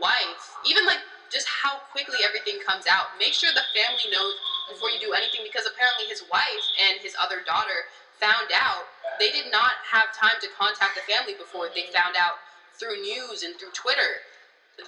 [0.00, 4.32] wife even like just how quickly everything comes out make sure the family knows
[4.70, 7.84] before you do anything because apparently his wife and his other daughter
[8.16, 8.88] found out
[9.20, 12.40] they did not have time to contact the family before they found out
[12.78, 14.20] through news and through twitter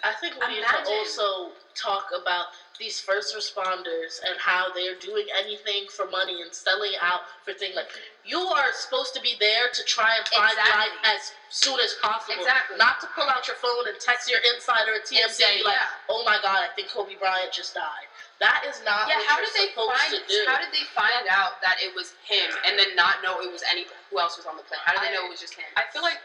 [0.03, 2.47] I think we need to also talk about
[2.79, 7.77] these first responders and how they're doing anything for money and selling out for things
[7.77, 7.87] like
[8.25, 10.75] you are supposed to be there to try and find Exactly.
[10.75, 12.35] life as soon as possible.
[12.35, 12.77] Exactly.
[12.77, 15.79] Not to pull out your phone and text your insider at TMZ And say, like,
[15.79, 16.11] yeah.
[16.11, 18.11] oh my god, I think Kobe Bryant just died.
[18.41, 20.11] That is not Yeah, what how did they find?
[20.13, 20.45] to do.
[20.51, 23.63] How did they find out that it was him, and then not know it was
[23.71, 24.83] any who else was on the plane?
[24.85, 25.65] How did they know it was just him?
[25.79, 26.19] I feel like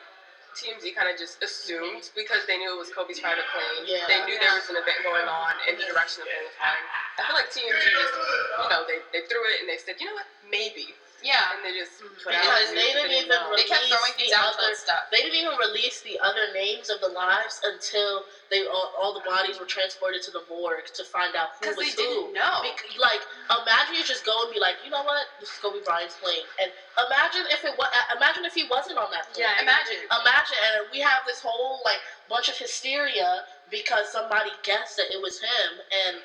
[0.56, 3.88] TMZ kind of just assumed because they knew it was Kobe's private plane.
[3.88, 4.06] Yeah.
[4.08, 6.86] They knew there was an event going on in the direction of were flying.
[7.18, 8.16] I feel like TMZ just,
[8.60, 10.94] you know, they, they threw it and they said, you know what, maybe.
[11.24, 13.54] Yeah, And they just put out Because news they didn't even know.
[13.56, 15.04] they kept release throwing things the out other stuff.
[15.12, 19.22] They didn't even release the other names of the lives until they all, all the
[19.26, 22.32] bodies were transported to the morgue to find out who Because was they who.
[22.32, 22.62] didn't know.
[22.64, 25.80] Bec- like, imagine you just go and be like, you know what, this is Kobe
[25.84, 26.72] Bryant's plane, and
[27.06, 29.46] imagine if it was, uh, imagine if he wasn't on that plane.
[29.48, 29.98] Yeah, Imagine.
[30.12, 35.22] Imagine, and we have this whole like bunch of hysteria because somebody guessed that it
[35.22, 36.18] was him, and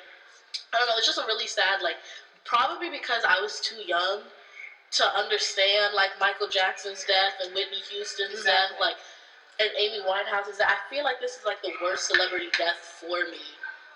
[0.73, 0.97] I don't know.
[0.97, 1.97] It's just a really sad, like,
[2.45, 4.21] probably because I was too young
[4.91, 8.95] to understand like Michael Jackson's death and Whitney Houston's death, like,
[9.59, 10.69] and Amy Winehouse's death.
[10.69, 13.43] I feel like this is like the worst celebrity death for me.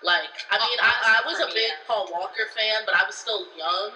[0.02, 1.72] Like, I mean, I, I was a big.
[1.86, 3.92] Paul Walker fan, but I was still young.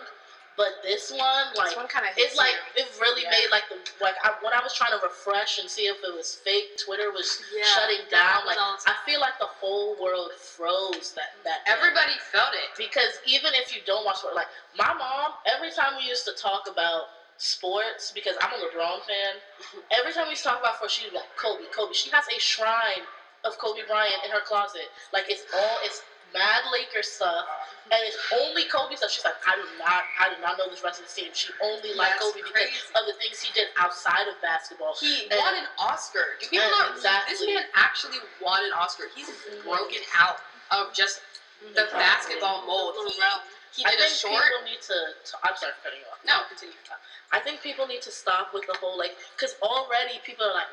[0.57, 3.31] But this one, like, this one kind of it's like it really Yeah.
[3.31, 6.15] made like the like I, when I was trying to refresh and see if it
[6.15, 8.45] was fake, Twitter was Yeah, shutting down.
[8.47, 11.73] was Like I feel like the whole world froze that that day.
[11.73, 12.73] Everybody felt it.
[12.79, 16.33] because even if you don't watch sport, like my mom, every time we used to
[16.33, 19.79] talk about sports, because I'm a LeBron fan, mm-hmm.
[19.93, 21.93] every time we used to talk about sports, she'd be like Kobe, Kobe.
[21.93, 23.05] She has a shrine
[23.45, 24.89] of Kobe Bryant in her closet.
[25.13, 26.01] Like it's all it's
[26.37, 27.49] mad Lakers stuff,
[27.89, 29.09] and it's only Kobe stuff.
[29.09, 31.33] She's like, I do not, I do not know this rest of the team.
[31.33, 34.93] She only liked Kobe because of the things he did outside of basketball.
[35.01, 36.37] He And- won an Oscar.
[36.37, 37.33] Do people know exactly.
[37.33, 39.09] this man actually won an Oscar?
[39.17, 39.65] He's mm-hmm.
[39.65, 40.45] broken out
[40.75, 41.25] of just
[41.73, 41.97] the mm-hmm.
[41.97, 42.95] basketball mold.
[43.01, 43.41] Mm-hmm.
[43.73, 44.43] He, he I did a think short.
[44.45, 45.33] people need to, to.
[45.47, 46.21] I'm sorry for cutting you off.
[46.27, 46.75] No, continue.
[47.33, 50.71] I think people need to stop with the whole like, because already people are like,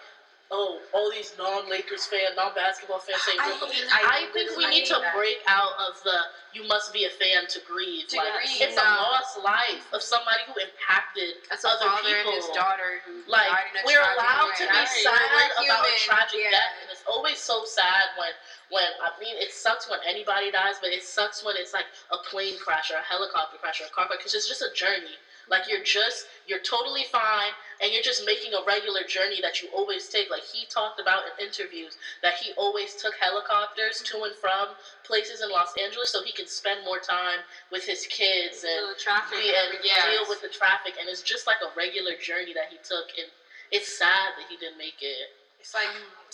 [0.54, 3.90] oh, all these non-Lakers fans, non-basketball fans saying, I Brooklyn.
[3.92, 5.16] I, I think we need to that.
[5.16, 6.18] break out of the
[6.54, 8.08] you must be a fan to grieve.
[8.10, 12.32] To like, grieve, it's a lost life of somebody who impacted That's other people.
[12.32, 14.88] and his daughter who Like died in a we're allowed to be Right.
[15.04, 16.52] sad about a tragic yeah.
[16.52, 18.32] death, and it's always so sad when
[18.70, 22.18] when I mean it sucks when anybody dies, but it sucks when it's like a
[22.18, 25.20] plane crash or a helicopter crash or a car crash because it's just a journey.
[25.50, 27.52] Like you're just you're totally fine,
[27.82, 30.30] and you're just making a regular journey that you always take.
[30.30, 34.70] Like he talked about in interviews that he always took helicopters to and from
[35.04, 37.40] places in Los Angeles so he can spend more time
[37.72, 39.38] with his kids and the traffic.
[39.38, 40.06] be and Yes.
[40.12, 43.28] deal with the traffic and it's just like a regular journey that he took and
[43.72, 45.30] it's sad that he didn't make it
[45.60, 45.90] It's like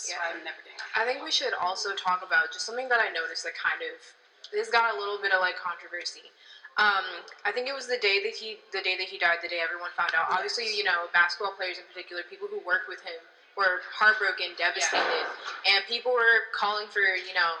[0.08, 0.16] Yeah.
[0.22, 0.78] I'm never getting.
[0.96, 3.98] I think we should also talk about just something that I noticed that kind of
[4.52, 6.32] this got a little bit of like controversy.
[6.80, 7.04] Um,
[7.44, 9.60] I think it was the day that he the day that he died, the day
[9.60, 10.32] everyone found out.
[10.32, 13.20] Obviously, you know, basketball players in particular, people who worked with him
[13.56, 15.28] were heartbroken, devastated,
[15.68, 17.60] and people were calling for, you know,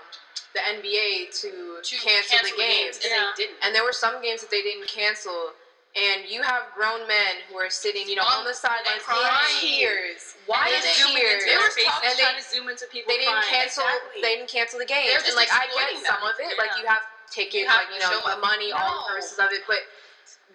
[0.56, 2.96] the NBA to, To cancel, the games.
[3.04, 3.28] and Yeah.
[3.36, 3.58] they didn't.
[3.60, 5.52] And there were some games that they didn't cancel.
[5.98, 9.18] And you have grown men who are sitting, you know, On- on the sidelines and
[9.18, 9.58] in crying.
[9.58, 10.34] tears.
[10.46, 11.44] Why and did they tears.
[11.44, 11.90] They were faces?
[12.06, 13.50] and they, trying to zoom into people they didn't crying.
[13.66, 13.82] cancel.
[13.84, 14.22] exactly.
[14.22, 15.08] They didn't cancel the games.
[15.10, 16.30] They're and just like I get exploiting some them.
[16.30, 16.58] of it.
[16.58, 18.40] Like you have tickets, You like you know, show up.
[18.40, 19.06] money, all No.
[19.08, 19.62] purposes of it.
[19.66, 19.82] But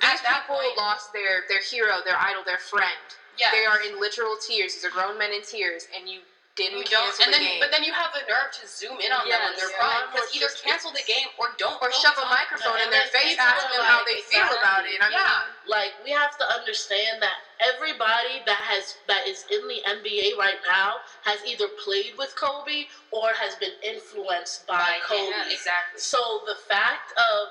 [0.02, 3.00] these that people point- lost their their hero, their idol, their friend.
[3.38, 3.52] Yeah.
[3.52, 4.74] They are in literal tears.
[4.76, 6.22] These are grown men in tears, and you
[6.56, 7.60] didn't You don't, cancel and the then game.
[7.60, 9.78] but then you have the nerve to zoom in on them when Yes, they're yeah.
[9.78, 10.04] crying.
[10.08, 11.82] Or Because either cancel the game or don't.
[11.82, 14.50] or shove a microphone in their face, people asking them are how like, they feel
[14.58, 15.02] about it.
[15.02, 15.44] I mean, Yeah.
[15.66, 20.60] like we have to understand that everybody that has that is in the NBA right
[20.68, 25.32] now has either played with Kobe or has been influenced by, By Kobe.
[25.52, 26.00] exactly.
[26.00, 27.48] So the fact of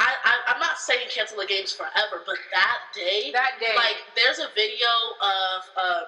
[0.00, 3.96] I, I I'm not saying cancel the games forever, but that day that day, Like,
[4.16, 4.88] there's a video
[5.20, 6.02] of uh,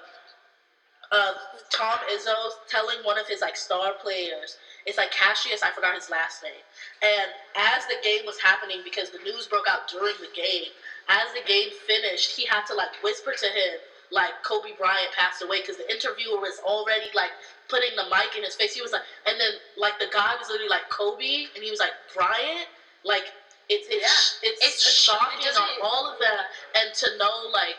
[1.11, 1.35] of
[1.71, 4.57] Tom Izzo telling one of his like star players.
[4.85, 6.61] It's like Cassius, I forgot his last name.
[7.01, 10.69] And as the game was happening, because the news broke out during the game,
[11.07, 13.79] as the game finished, he had to like whisper to him,
[14.11, 17.31] like Kobe Bryant passed away because the interviewer was already like
[17.67, 18.73] putting the mic in his face.
[18.73, 21.79] He was like, and then like the guy was literally like Kobe, and he was
[21.79, 22.67] like Bryant,
[23.03, 23.31] like.
[23.67, 23.97] It's it's
[24.43, 24.49] Yeah.
[24.49, 26.45] it's, It's- it shocking doesn't- on all of that,
[26.75, 27.77] and to know like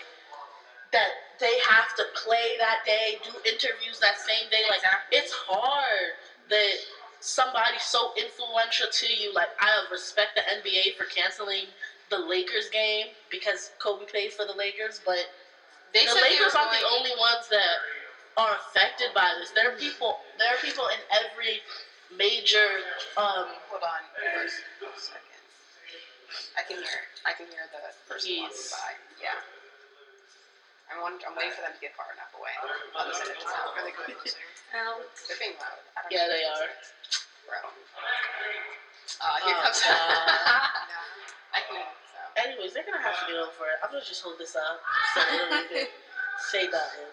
[0.93, 4.65] that they have to play that day, do interviews that same day.
[4.69, 5.19] Like Exactly.
[5.19, 6.15] it's hard
[6.49, 6.75] that
[7.21, 9.33] somebody so influential to you.
[9.33, 11.67] Like I respect the NBA for canceling
[12.11, 15.27] the Lakers game because Kobe played for the Lakers, but
[15.93, 17.77] they the Lakers aren't the only ones that
[18.37, 19.51] are affected by this.
[19.51, 20.19] There are people.
[20.39, 21.63] There are people in every
[22.17, 22.85] major.
[23.17, 24.49] Um, Hold on a
[25.01, 25.23] second.
[26.57, 27.01] I can hear.
[27.25, 28.93] I can hear the person walking by.
[29.23, 29.41] Yeah.
[30.91, 32.55] I'm, wonder, I'm waiting for them to get far enough away.
[32.95, 33.75] I'll listen to it now.
[33.75, 34.39] Are they going closer?
[34.75, 35.81] Um, They're being loud.
[35.99, 36.35] I don't Yeah, know.
[36.35, 36.69] they are.
[37.47, 37.59] Bro.
[39.23, 39.81] Uh, here Oh, comes.
[39.83, 39.95] God.
[41.57, 41.83] I can.
[42.13, 42.19] So.
[42.37, 43.79] anyways, they're gonna have to get over it.
[43.83, 44.79] I'm gonna just hold this up.
[45.15, 45.87] So they don't even
[46.51, 47.09] say nothing.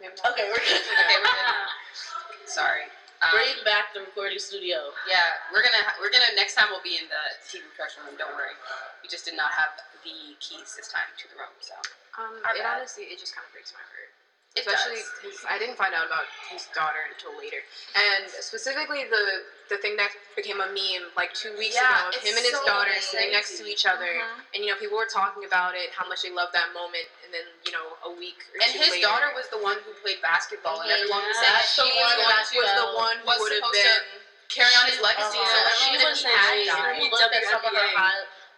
[0.00, 0.32] Maybe not.
[0.32, 0.80] Okay, we're good.
[0.82, 2.48] Okay, we're good.
[2.48, 2.86] Sorry.
[3.24, 4.92] Um, Bring back the recording studio.
[5.08, 8.20] Yeah, we're gonna ha- we're gonna next time we'll be in the TV production room.
[8.20, 8.52] Don't worry.
[9.00, 9.72] We just did not have
[10.04, 11.72] the keys this time to the room, so
[12.20, 12.84] Um, it bad.
[12.84, 14.12] honestly, it just kind of breaks my heart.
[14.54, 15.42] It Especially does.
[15.48, 17.58] I didn't find out about his daughter until later,
[17.96, 22.22] and specifically the the thing that became a meme like two weeks Yeah, ago of
[22.22, 24.44] him and his so daughter sitting next to each other, Mhm.
[24.54, 27.34] and you know people were talking about it, how much they loved that moment, and
[27.34, 29.92] then you know a week or And two his later, daughter was the one who
[29.94, 31.58] played basketball, and everyone was Yeah.
[31.58, 32.28] saying she the was one going
[32.62, 34.20] was the one who was would have supposed to been.
[34.48, 35.38] carry on his legacy.
[35.38, 35.68] Uh-huh.
[35.74, 36.68] So she was that he great.
[36.68, 36.96] had died.
[36.96, 37.22] If you looked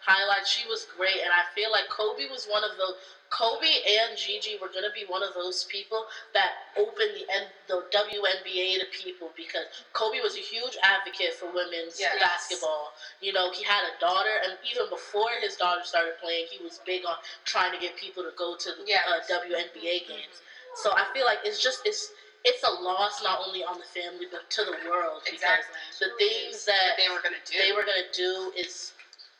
[0.07, 0.47] at some of her WNBA.
[0.47, 2.93] high, highlights, she was great, and I feel like Kobe was one of the
[3.29, 7.83] Kobe and Gigi were gonna be one of those people that opened the N, the
[7.91, 12.17] WNBA to people because Kobe was a huge advocate for women's Yes.
[12.19, 12.93] basketball.
[13.21, 16.79] You know, he had a daughter, and even before his daughter started playing, he was
[16.85, 19.05] big on trying to get people to go to the Yes.
[19.07, 20.41] uh, WNBA games.
[20.75, 22.11] So I feel like it's just it's
[22.45, 25.75] it's a loss not only on the family but to the world because Exactly.
[25.99, 27.57] the things That that they were gonna do.
[27.57, 28.93] they were gonna do is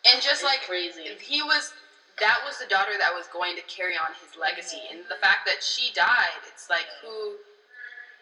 [0.08, 1.16] and just like crazy.
[1.20, 1.74] he was
[2.20, 4.82] that was the daughter that was going to carry on his legacy.
[4.90, 5.06] Mm-hmm.
[5.06, 7.38] And the fact that she died it's like who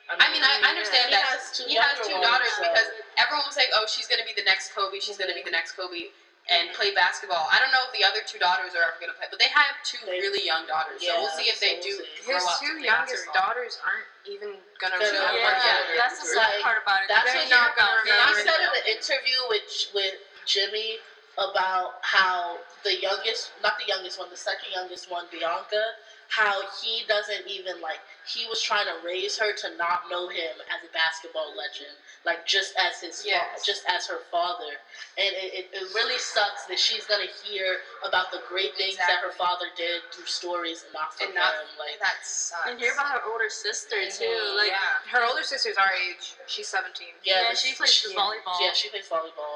[0.05, 2.89] i mean i, I understand he that has two, he has two daughters so- because
[3.17, 5.41] everyone was like, oh she's going to be the next kobe she's going to be
[5.41, 6.13] the next kobe
[6.45, 7.49] and play basketball.
[7.49, 9.49] I don't know if the other two daughters are ever going to play but they
[9.49, 12.45] have two They- really young daughters so we'll see if they do we'll grow His
[12.45, 13.49] up to two play youngest basketball.
[13.49, 17.09] daughters aren't even gonna Gonna remember Yeah, yeah, that's the Like, sad part about it.
[17.09, 18.41] that's They're what not you- gonna He remember.
[18.45, 19.65] Said in the interview with
[19.97, 21.01] with Jimmy
[21.37, 25.93] about how the youngest, not the youngest one, the second youngest one, Bianca,
[26.27, 30.57] how he doesn't even like he was trying to raise her to not know him
[30.73, 31.93] as a basketball legend,
[32.25, 34.81] like just as his, fa- just as her father,
[35.17, 39.19] and it, it, it really sucks that she's gonna hear about the great things that
[39.21, 41.99] her father did through stories and not from and not him, like.
[41.99, 44.25] that sucks And hear about her older sister too.
[44.25, 46.33] Mhm, Like yeah Her older sister's our age.
[46.47, 47.07] She's 17.
[47.23, 48.59] Yeah, this- she plays volleyball.
[48.61, 49.54] Yeah, she plays volleyball.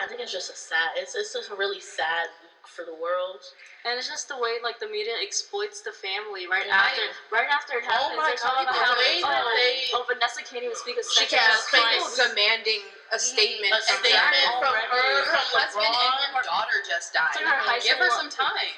[0.00, 0.96] I think it's just a sad.
[0.96, 3.40] It's it's just a really sad week for the world.
[3.84, 6.80] And it's just the way like the media exploits the family right Yeah.
[6.88, 8.16] after right after it Oh happens.
[8.18, 10.96] my they're talking God, how the way oh, that they- oh, Vanessa can't even speak
[10.98, 12.00] a She sentence can't speak crying.
[12.00, 13.18] People demanding a mm-hmm.
[13.20, 13.72] statement.
[13.74, 14.52] A from statement them.
[14.64, 14.88] from already.
[14.90, 16.24] her, her from husband LeBron.
[16.24, 18.74] and her daughter just died To her high give her some time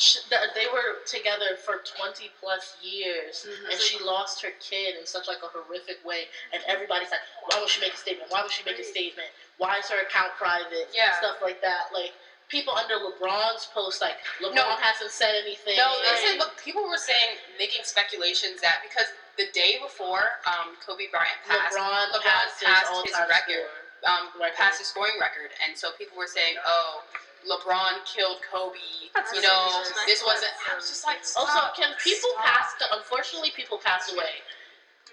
[0.00, 3.70] Sh- th- they were together for 20 plus years Mhm.
[3.72, 7.60] and she lost her kid in such like a horrific way and everybody's like why
[7.60, 10.32] would she make a statement why would she make a statement why is her account
[10.36, 11.18] private Yeah.
[11.18, 12.12] stuff like that like
[12.48, 14.76] people under lebron's post like lebron No.
[14.80, 19.44] hasn't said anything No, they said, but people were saying, making speculations that because the
[19.52, 23.68] day before um, Kobe Bryant passed, lebron, LeBron passed, passed his, his record.
[23.68, 23.79] score.
[24.06, 24.56] Um, Record.
[24.56, 27.02] passed his scoring record, and so people were saying, "Oh,
[27.44, 28.78] LeBron killed Kobe."
[29.14, 30.06] That's you know, disrespectful.
[30.06, 30.52] this wasn't.
[30.70, 32.44] I was just like, Also, stop, can people stop.
[32.44, 32.68] pass?
[32.80, 34.40] To, unfortunately, people pass away.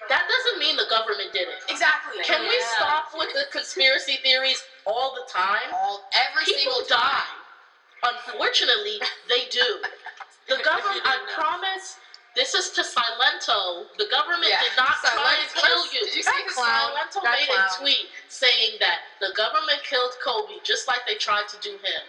[0.10, 1.58] That doesn't mean the government did it.
[1.70, 2.22] Exactly.
[2.24, 5.68] Can we stop with the conspiracy theories all the time?
[5.74, 7.26] all every People single die.
[7.26, 8.14] time?
[8.16, 9.82] Unfortunately, they do.
[10.48, 11.34] The government, I didn't know.
[11.34, 11.98] promise,
[12.38, 13.90] this is to Silento.
[13.98, 14.62] The government Yeah.
[14.62, 16.06] did not try to kill you.
[16.06, 16.94] Did you see That his clown.
[16.94, 17.68] Silento That made clown.
[17.68, 22.04] a tweet saying that the government killed Kobe just like they tried to do him.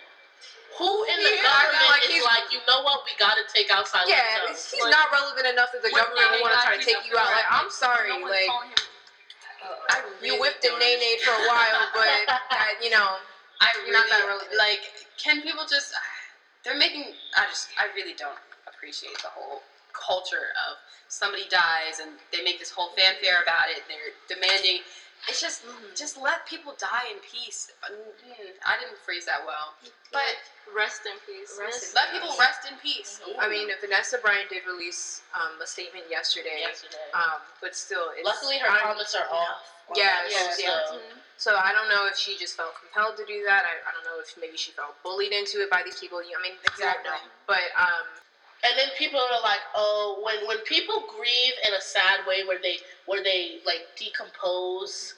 [0.76, 3.86] Who in the Yeah, government like is like, you know what, we gotta take out
[3.88, 4.08] Silento?
[4.08, 7.04] Yeah, he's Like- not relevant enough that the government will want to try to take
[7.08, 7.30] you out.
[7.32, 7.50] Like.
[7.50, 8.50] I'm sorry, No like.
[9.90, 13.18] I you really whipped a nay nay for a while, but uh, you know,
[13.60, 14.56] I You're not that really relevant.
[14.56, 15.08] like.
[15.18, 15.92] Can people just?
[16.64, 17.16] They're making.
[17.36, 17.68] I just.
[17.76, 18.38] I really don't
[18.68, 19.62] appreciate the whole
[19.92, 20.76] culture of
[21.08, 23.82] somebody dies and they make this whole fanfare about it.
[23.88, 24.80] They're demanding
[25.28, 25.94] It's just Mm-hmm.
[25.98, 27.72] just let people die in peace.
[27.82, 29.74] Mm, I didn't phrase that well,
[30.12, 30.38] but
[30.70, 31.56] Rest in peace.
[31.58, 33.20] Rest Miss- in let people rest in peace.
[33.40, 37.08] I mean, Vanessa Bryant did release um, a statement yesterday, yesterday.
[37.14, 39.64] um, but still, it's, Luckily, her comments are off.
[39.96, 41.00] Yeah, yeah, so-.
[41.38, 43.64] So I don't know if she just felt compelled to do that.
[43.64, 46.18] I, I don't know if maybe she felt bullied into it by these people.
[46.18, 47.14] I mean, I don't know.
[47.14, 47.30] Exactly.
[47.46, 48.06] But um,
[48.64, 52.58] And then people are like, oh, when when people grieve in a sad way, where
[52.60, 55.14] they where they like decompose,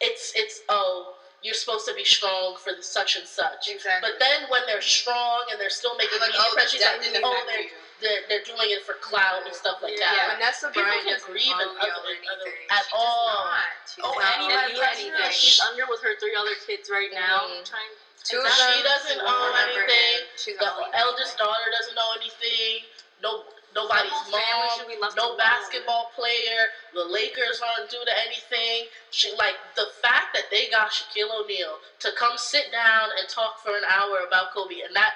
[0.00, 3.68] it's it's oh, you're supposed to be strong for the such and such.
[3.68, 4.08] exactly.
[4.10, 6.98] But then when they're strong and they're still making like, media oh, press, she's that
[6.98, 7.68] like, oh, they're,
[8.00, 10.08] they're they're doing it for clout and stuff like Yeah.
[10.10, 10.34] that.
[10.38, 13.44] Vanessa People Bryant can doesn't grieve in owe y'all other- other- at She does all.
[13.44, 13.62] not.
[13.84, 15.32] She Oh, does not anyone owe And you has even anything.
[15.36, 17.44] she's under with her three other kids right now.
[17.46, 17.68] Mhm.
[17.68, 17.92] Trying.
[18.28, 20.26] Two She them, doesn't won't owe remember anything.
[20.36, 22.84] She's The not eldest daughter doesn't know anything.
[23.22, 24.78] No, nobody's Some mom.
[24.78, 25.38] should be No alone.
[25.38, 26.68] basketball player.
[26.94, 28.86] The Lakers aren't due to anything.
[29.10, 33.58] She like the fact that they got Shaquille O'Neal to come sit down and talk
[33.62, 35.14] for an hour about Kobe, and that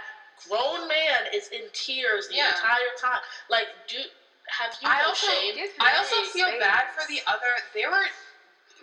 [0.49, 2.51] grown man is in tears the Yeah.
[2.51, 3.21] entire time.
[3.49, 4.05] Like, do
[4.49, 5.55] have you I no also, shame?
[5.81, 6.33] I her also space.
[6.33, 7.59] feel bad for the other.
[7.75, 8.07] There were,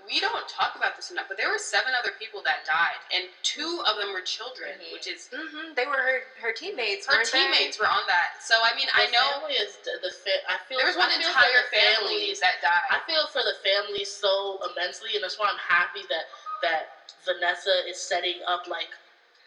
[0.07, 3.29] we don't talk about this enough, but there were seven other people that died, and
[3.43, 4.91] two of them were children, Mhm.
[4.93, 7.05] which is Mhm, They were her her teammates.
[7.07, 7.41] her weren't they?
[7.43, 8.41] teammates were on that.
[8.41, 11.09] So I mean, I know family is the, the fa- I feel there was one
[11.09, 12.83] feel for entire the family families that died.
[12.89, 16.25] I feel for the family so immensely, and that's why I'm happy that
[16.61, 16.89] that
[17.25, 18.89] Vanessa is setting up like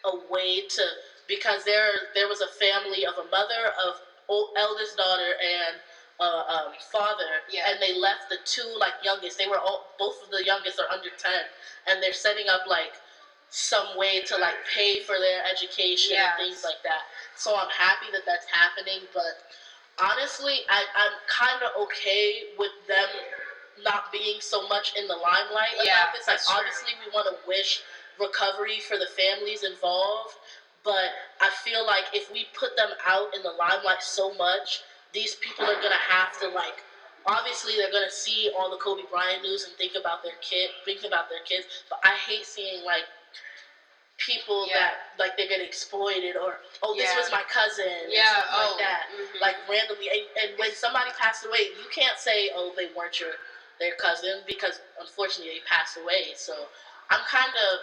[0.05, 0.83] a way to
[1.27, 5.77] because there there was a family of a mother of old, eldest daughter and
[6.19, 7.69] uh, um, father, Yeah.
[7.71, 9.37] and they left the two like youngest.
[9.37, 11.43] They were all both of the youngest are under ten,
[11.87, 12.93] and they're setting up like
[13.49, 16.33] some way to like pay for their education Yes.
[16.39, 17.03] and things like that.
[17.37, 19.35] So I'm happy that that's happening, but
[19.99, 23.07] honestly, I, I'm kind of okay with them
[23.83, 26.27] not being so much in the limelight Yeah, about this.
[26.27, 26.57] Like, that's true.
[26.57, 27.81] obviously, we want to wish
[28.19, 30.35] recovery for the families involved,
[30.83, 34.81] but I feel like if we put them out in the limelight so much,
[35.13, 36.83] these people are gonna have to like.
[37.25, 41.03] Obviously, they're gonna see all the Kobe Bryant news and think about their kid, think
[41.05, 41.67] about their kids.
[41.89, 43.03] But I hate seeing like
[44.17, 44.75] people Yeah.
[44.79, 47.19] that like they're getting exploited or oh this Yeah.
[47.19, 49.41] was my cousin yeah, oh, like that mhm.
[49.41, 53.33] like randomly and, and when somebody passed away you can't say oh they weren't your
[53.79, 56.69] their cousin because unfortunately they passed away so
[57.09, 57.79] i'm kind of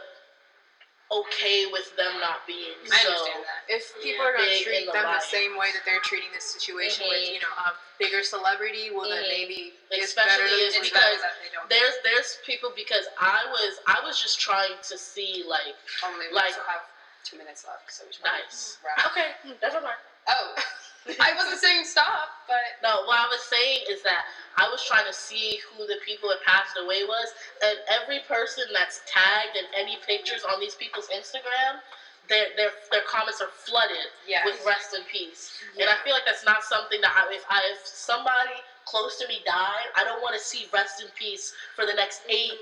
[1.11, 3.61] okay with them not being I so understand that.
[3.75, 4.31] If people Yeah.
[4.31, 7.19] are going to treat the them the same way that they're treating this situation with,
[7.29, 7.35] Mhm.
[7.35, 9.29] you know, a bigger celebrity, well, then Mhm.
[9.29, 11.69] maybe it's Especially better if- because that they don't.
[11.69, 16.33] there's there's people because i was i was just trying to see like Only we
[16.33, 16.83] like- still have
[17.25, 19.05] two minutes left, so we should nice wrap.
[19.07, 20.55] okay never mind Oh,
[21.21, 24.25] I wasn't saying stop, but No, what I was saying is that
[24.57, 27.29] I was trying to see who the people that passed away was,
[27.65, 31.81] and every person that's tagged in any pictures on these people's Instagram,
[32.29, 35.51] their their their comments are flooded yeah, with rest in peace.
[35.81, 39.29] And I feel like that's not something that I, if I if somebody close to
[39.29, 42.53] me died, I don't want to see rest in peace for the next eight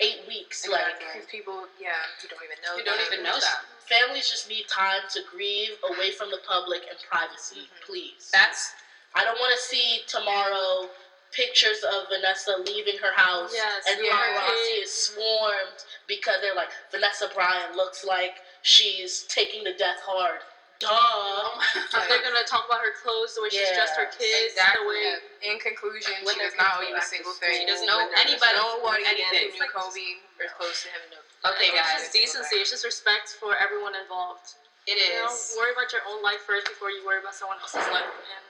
[0.00, 0.66] eight weeks.
[0.66, 1.06] Like Exactly.
[1.14, 3.64] Because people, yeah, who don't even know you don't even know that.
[3.86, 7.80] families just need time to grieve away from the public and privacy, Mhm.
[7.86, 8.30] please.
[8.32, 8.72] That's
[9.14, 10.90] I don't want to see tomorrow
[11.30, 14.10] pictures of Vanessa leaving her house Yes, and yeah.
[14.12, 20.40] paparazzi is swarmed because they're like Vanessa Bryant looks like she's taking the death hard.
[20.84, 21.56] Duh.
[21.96, 24.84] If they're gonna talk about her clothes, the way she's dressed her kids, exactly.
[24.84, 27.64] the way In conclusion, When she does not owe you a single thing.
[27.64, 29.56] she doesn't know anybody Nobody again anything.
[29.56, 30.08] who knew Kobe
[30.44, 31.02] or close to him.
[31.12, 31.18] No.
[31.56, 32.00] Okay, it's guys.
[32.08, 32.56] just decency.
[32.60, 34.56] It's just respect for everyone involved.
[34.88, 37.84] it You know, worry about your own life first before you worry about someone else's
[37.92, 38.04] life.
[38.04, 38.44] And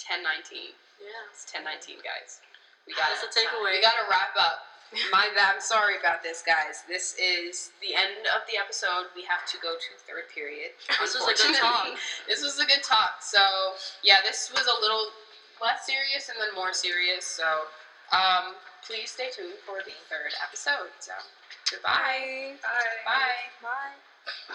[0.00, 0.72] ten nineteen.
[1.00, 2.40] yeah, It's ten nineteen, guys.
[2.88, 3.76] We got That's the takeaway.
[3.76, 4.64] We gotta wrap up.
[5.12, 5.54] My bad.
[5.54, 6.82] I'm sorry about this, guys.
[6.88, 9.06] This is the end of the episode.
[9.14, 10.74] We have to go to third period.
[11.00, 11.86] This was a good talk.
[12.26, 13.22] This was a good talk.
[13.22, 13.40] So
[14.02, 15.14] yeah, this was a little
[15.62, 17.24] less serious and then more serious.
[17.24, 17.70] So
[18.10, 20.90] um, please stay tuned for the third episode.
[20.98, 21.14] So
[21.70, 22.58] goodbye.
[22.62, 23.06] Bye.
[23.06, 23.46] Bye.
[23.62, 24.54] Bye.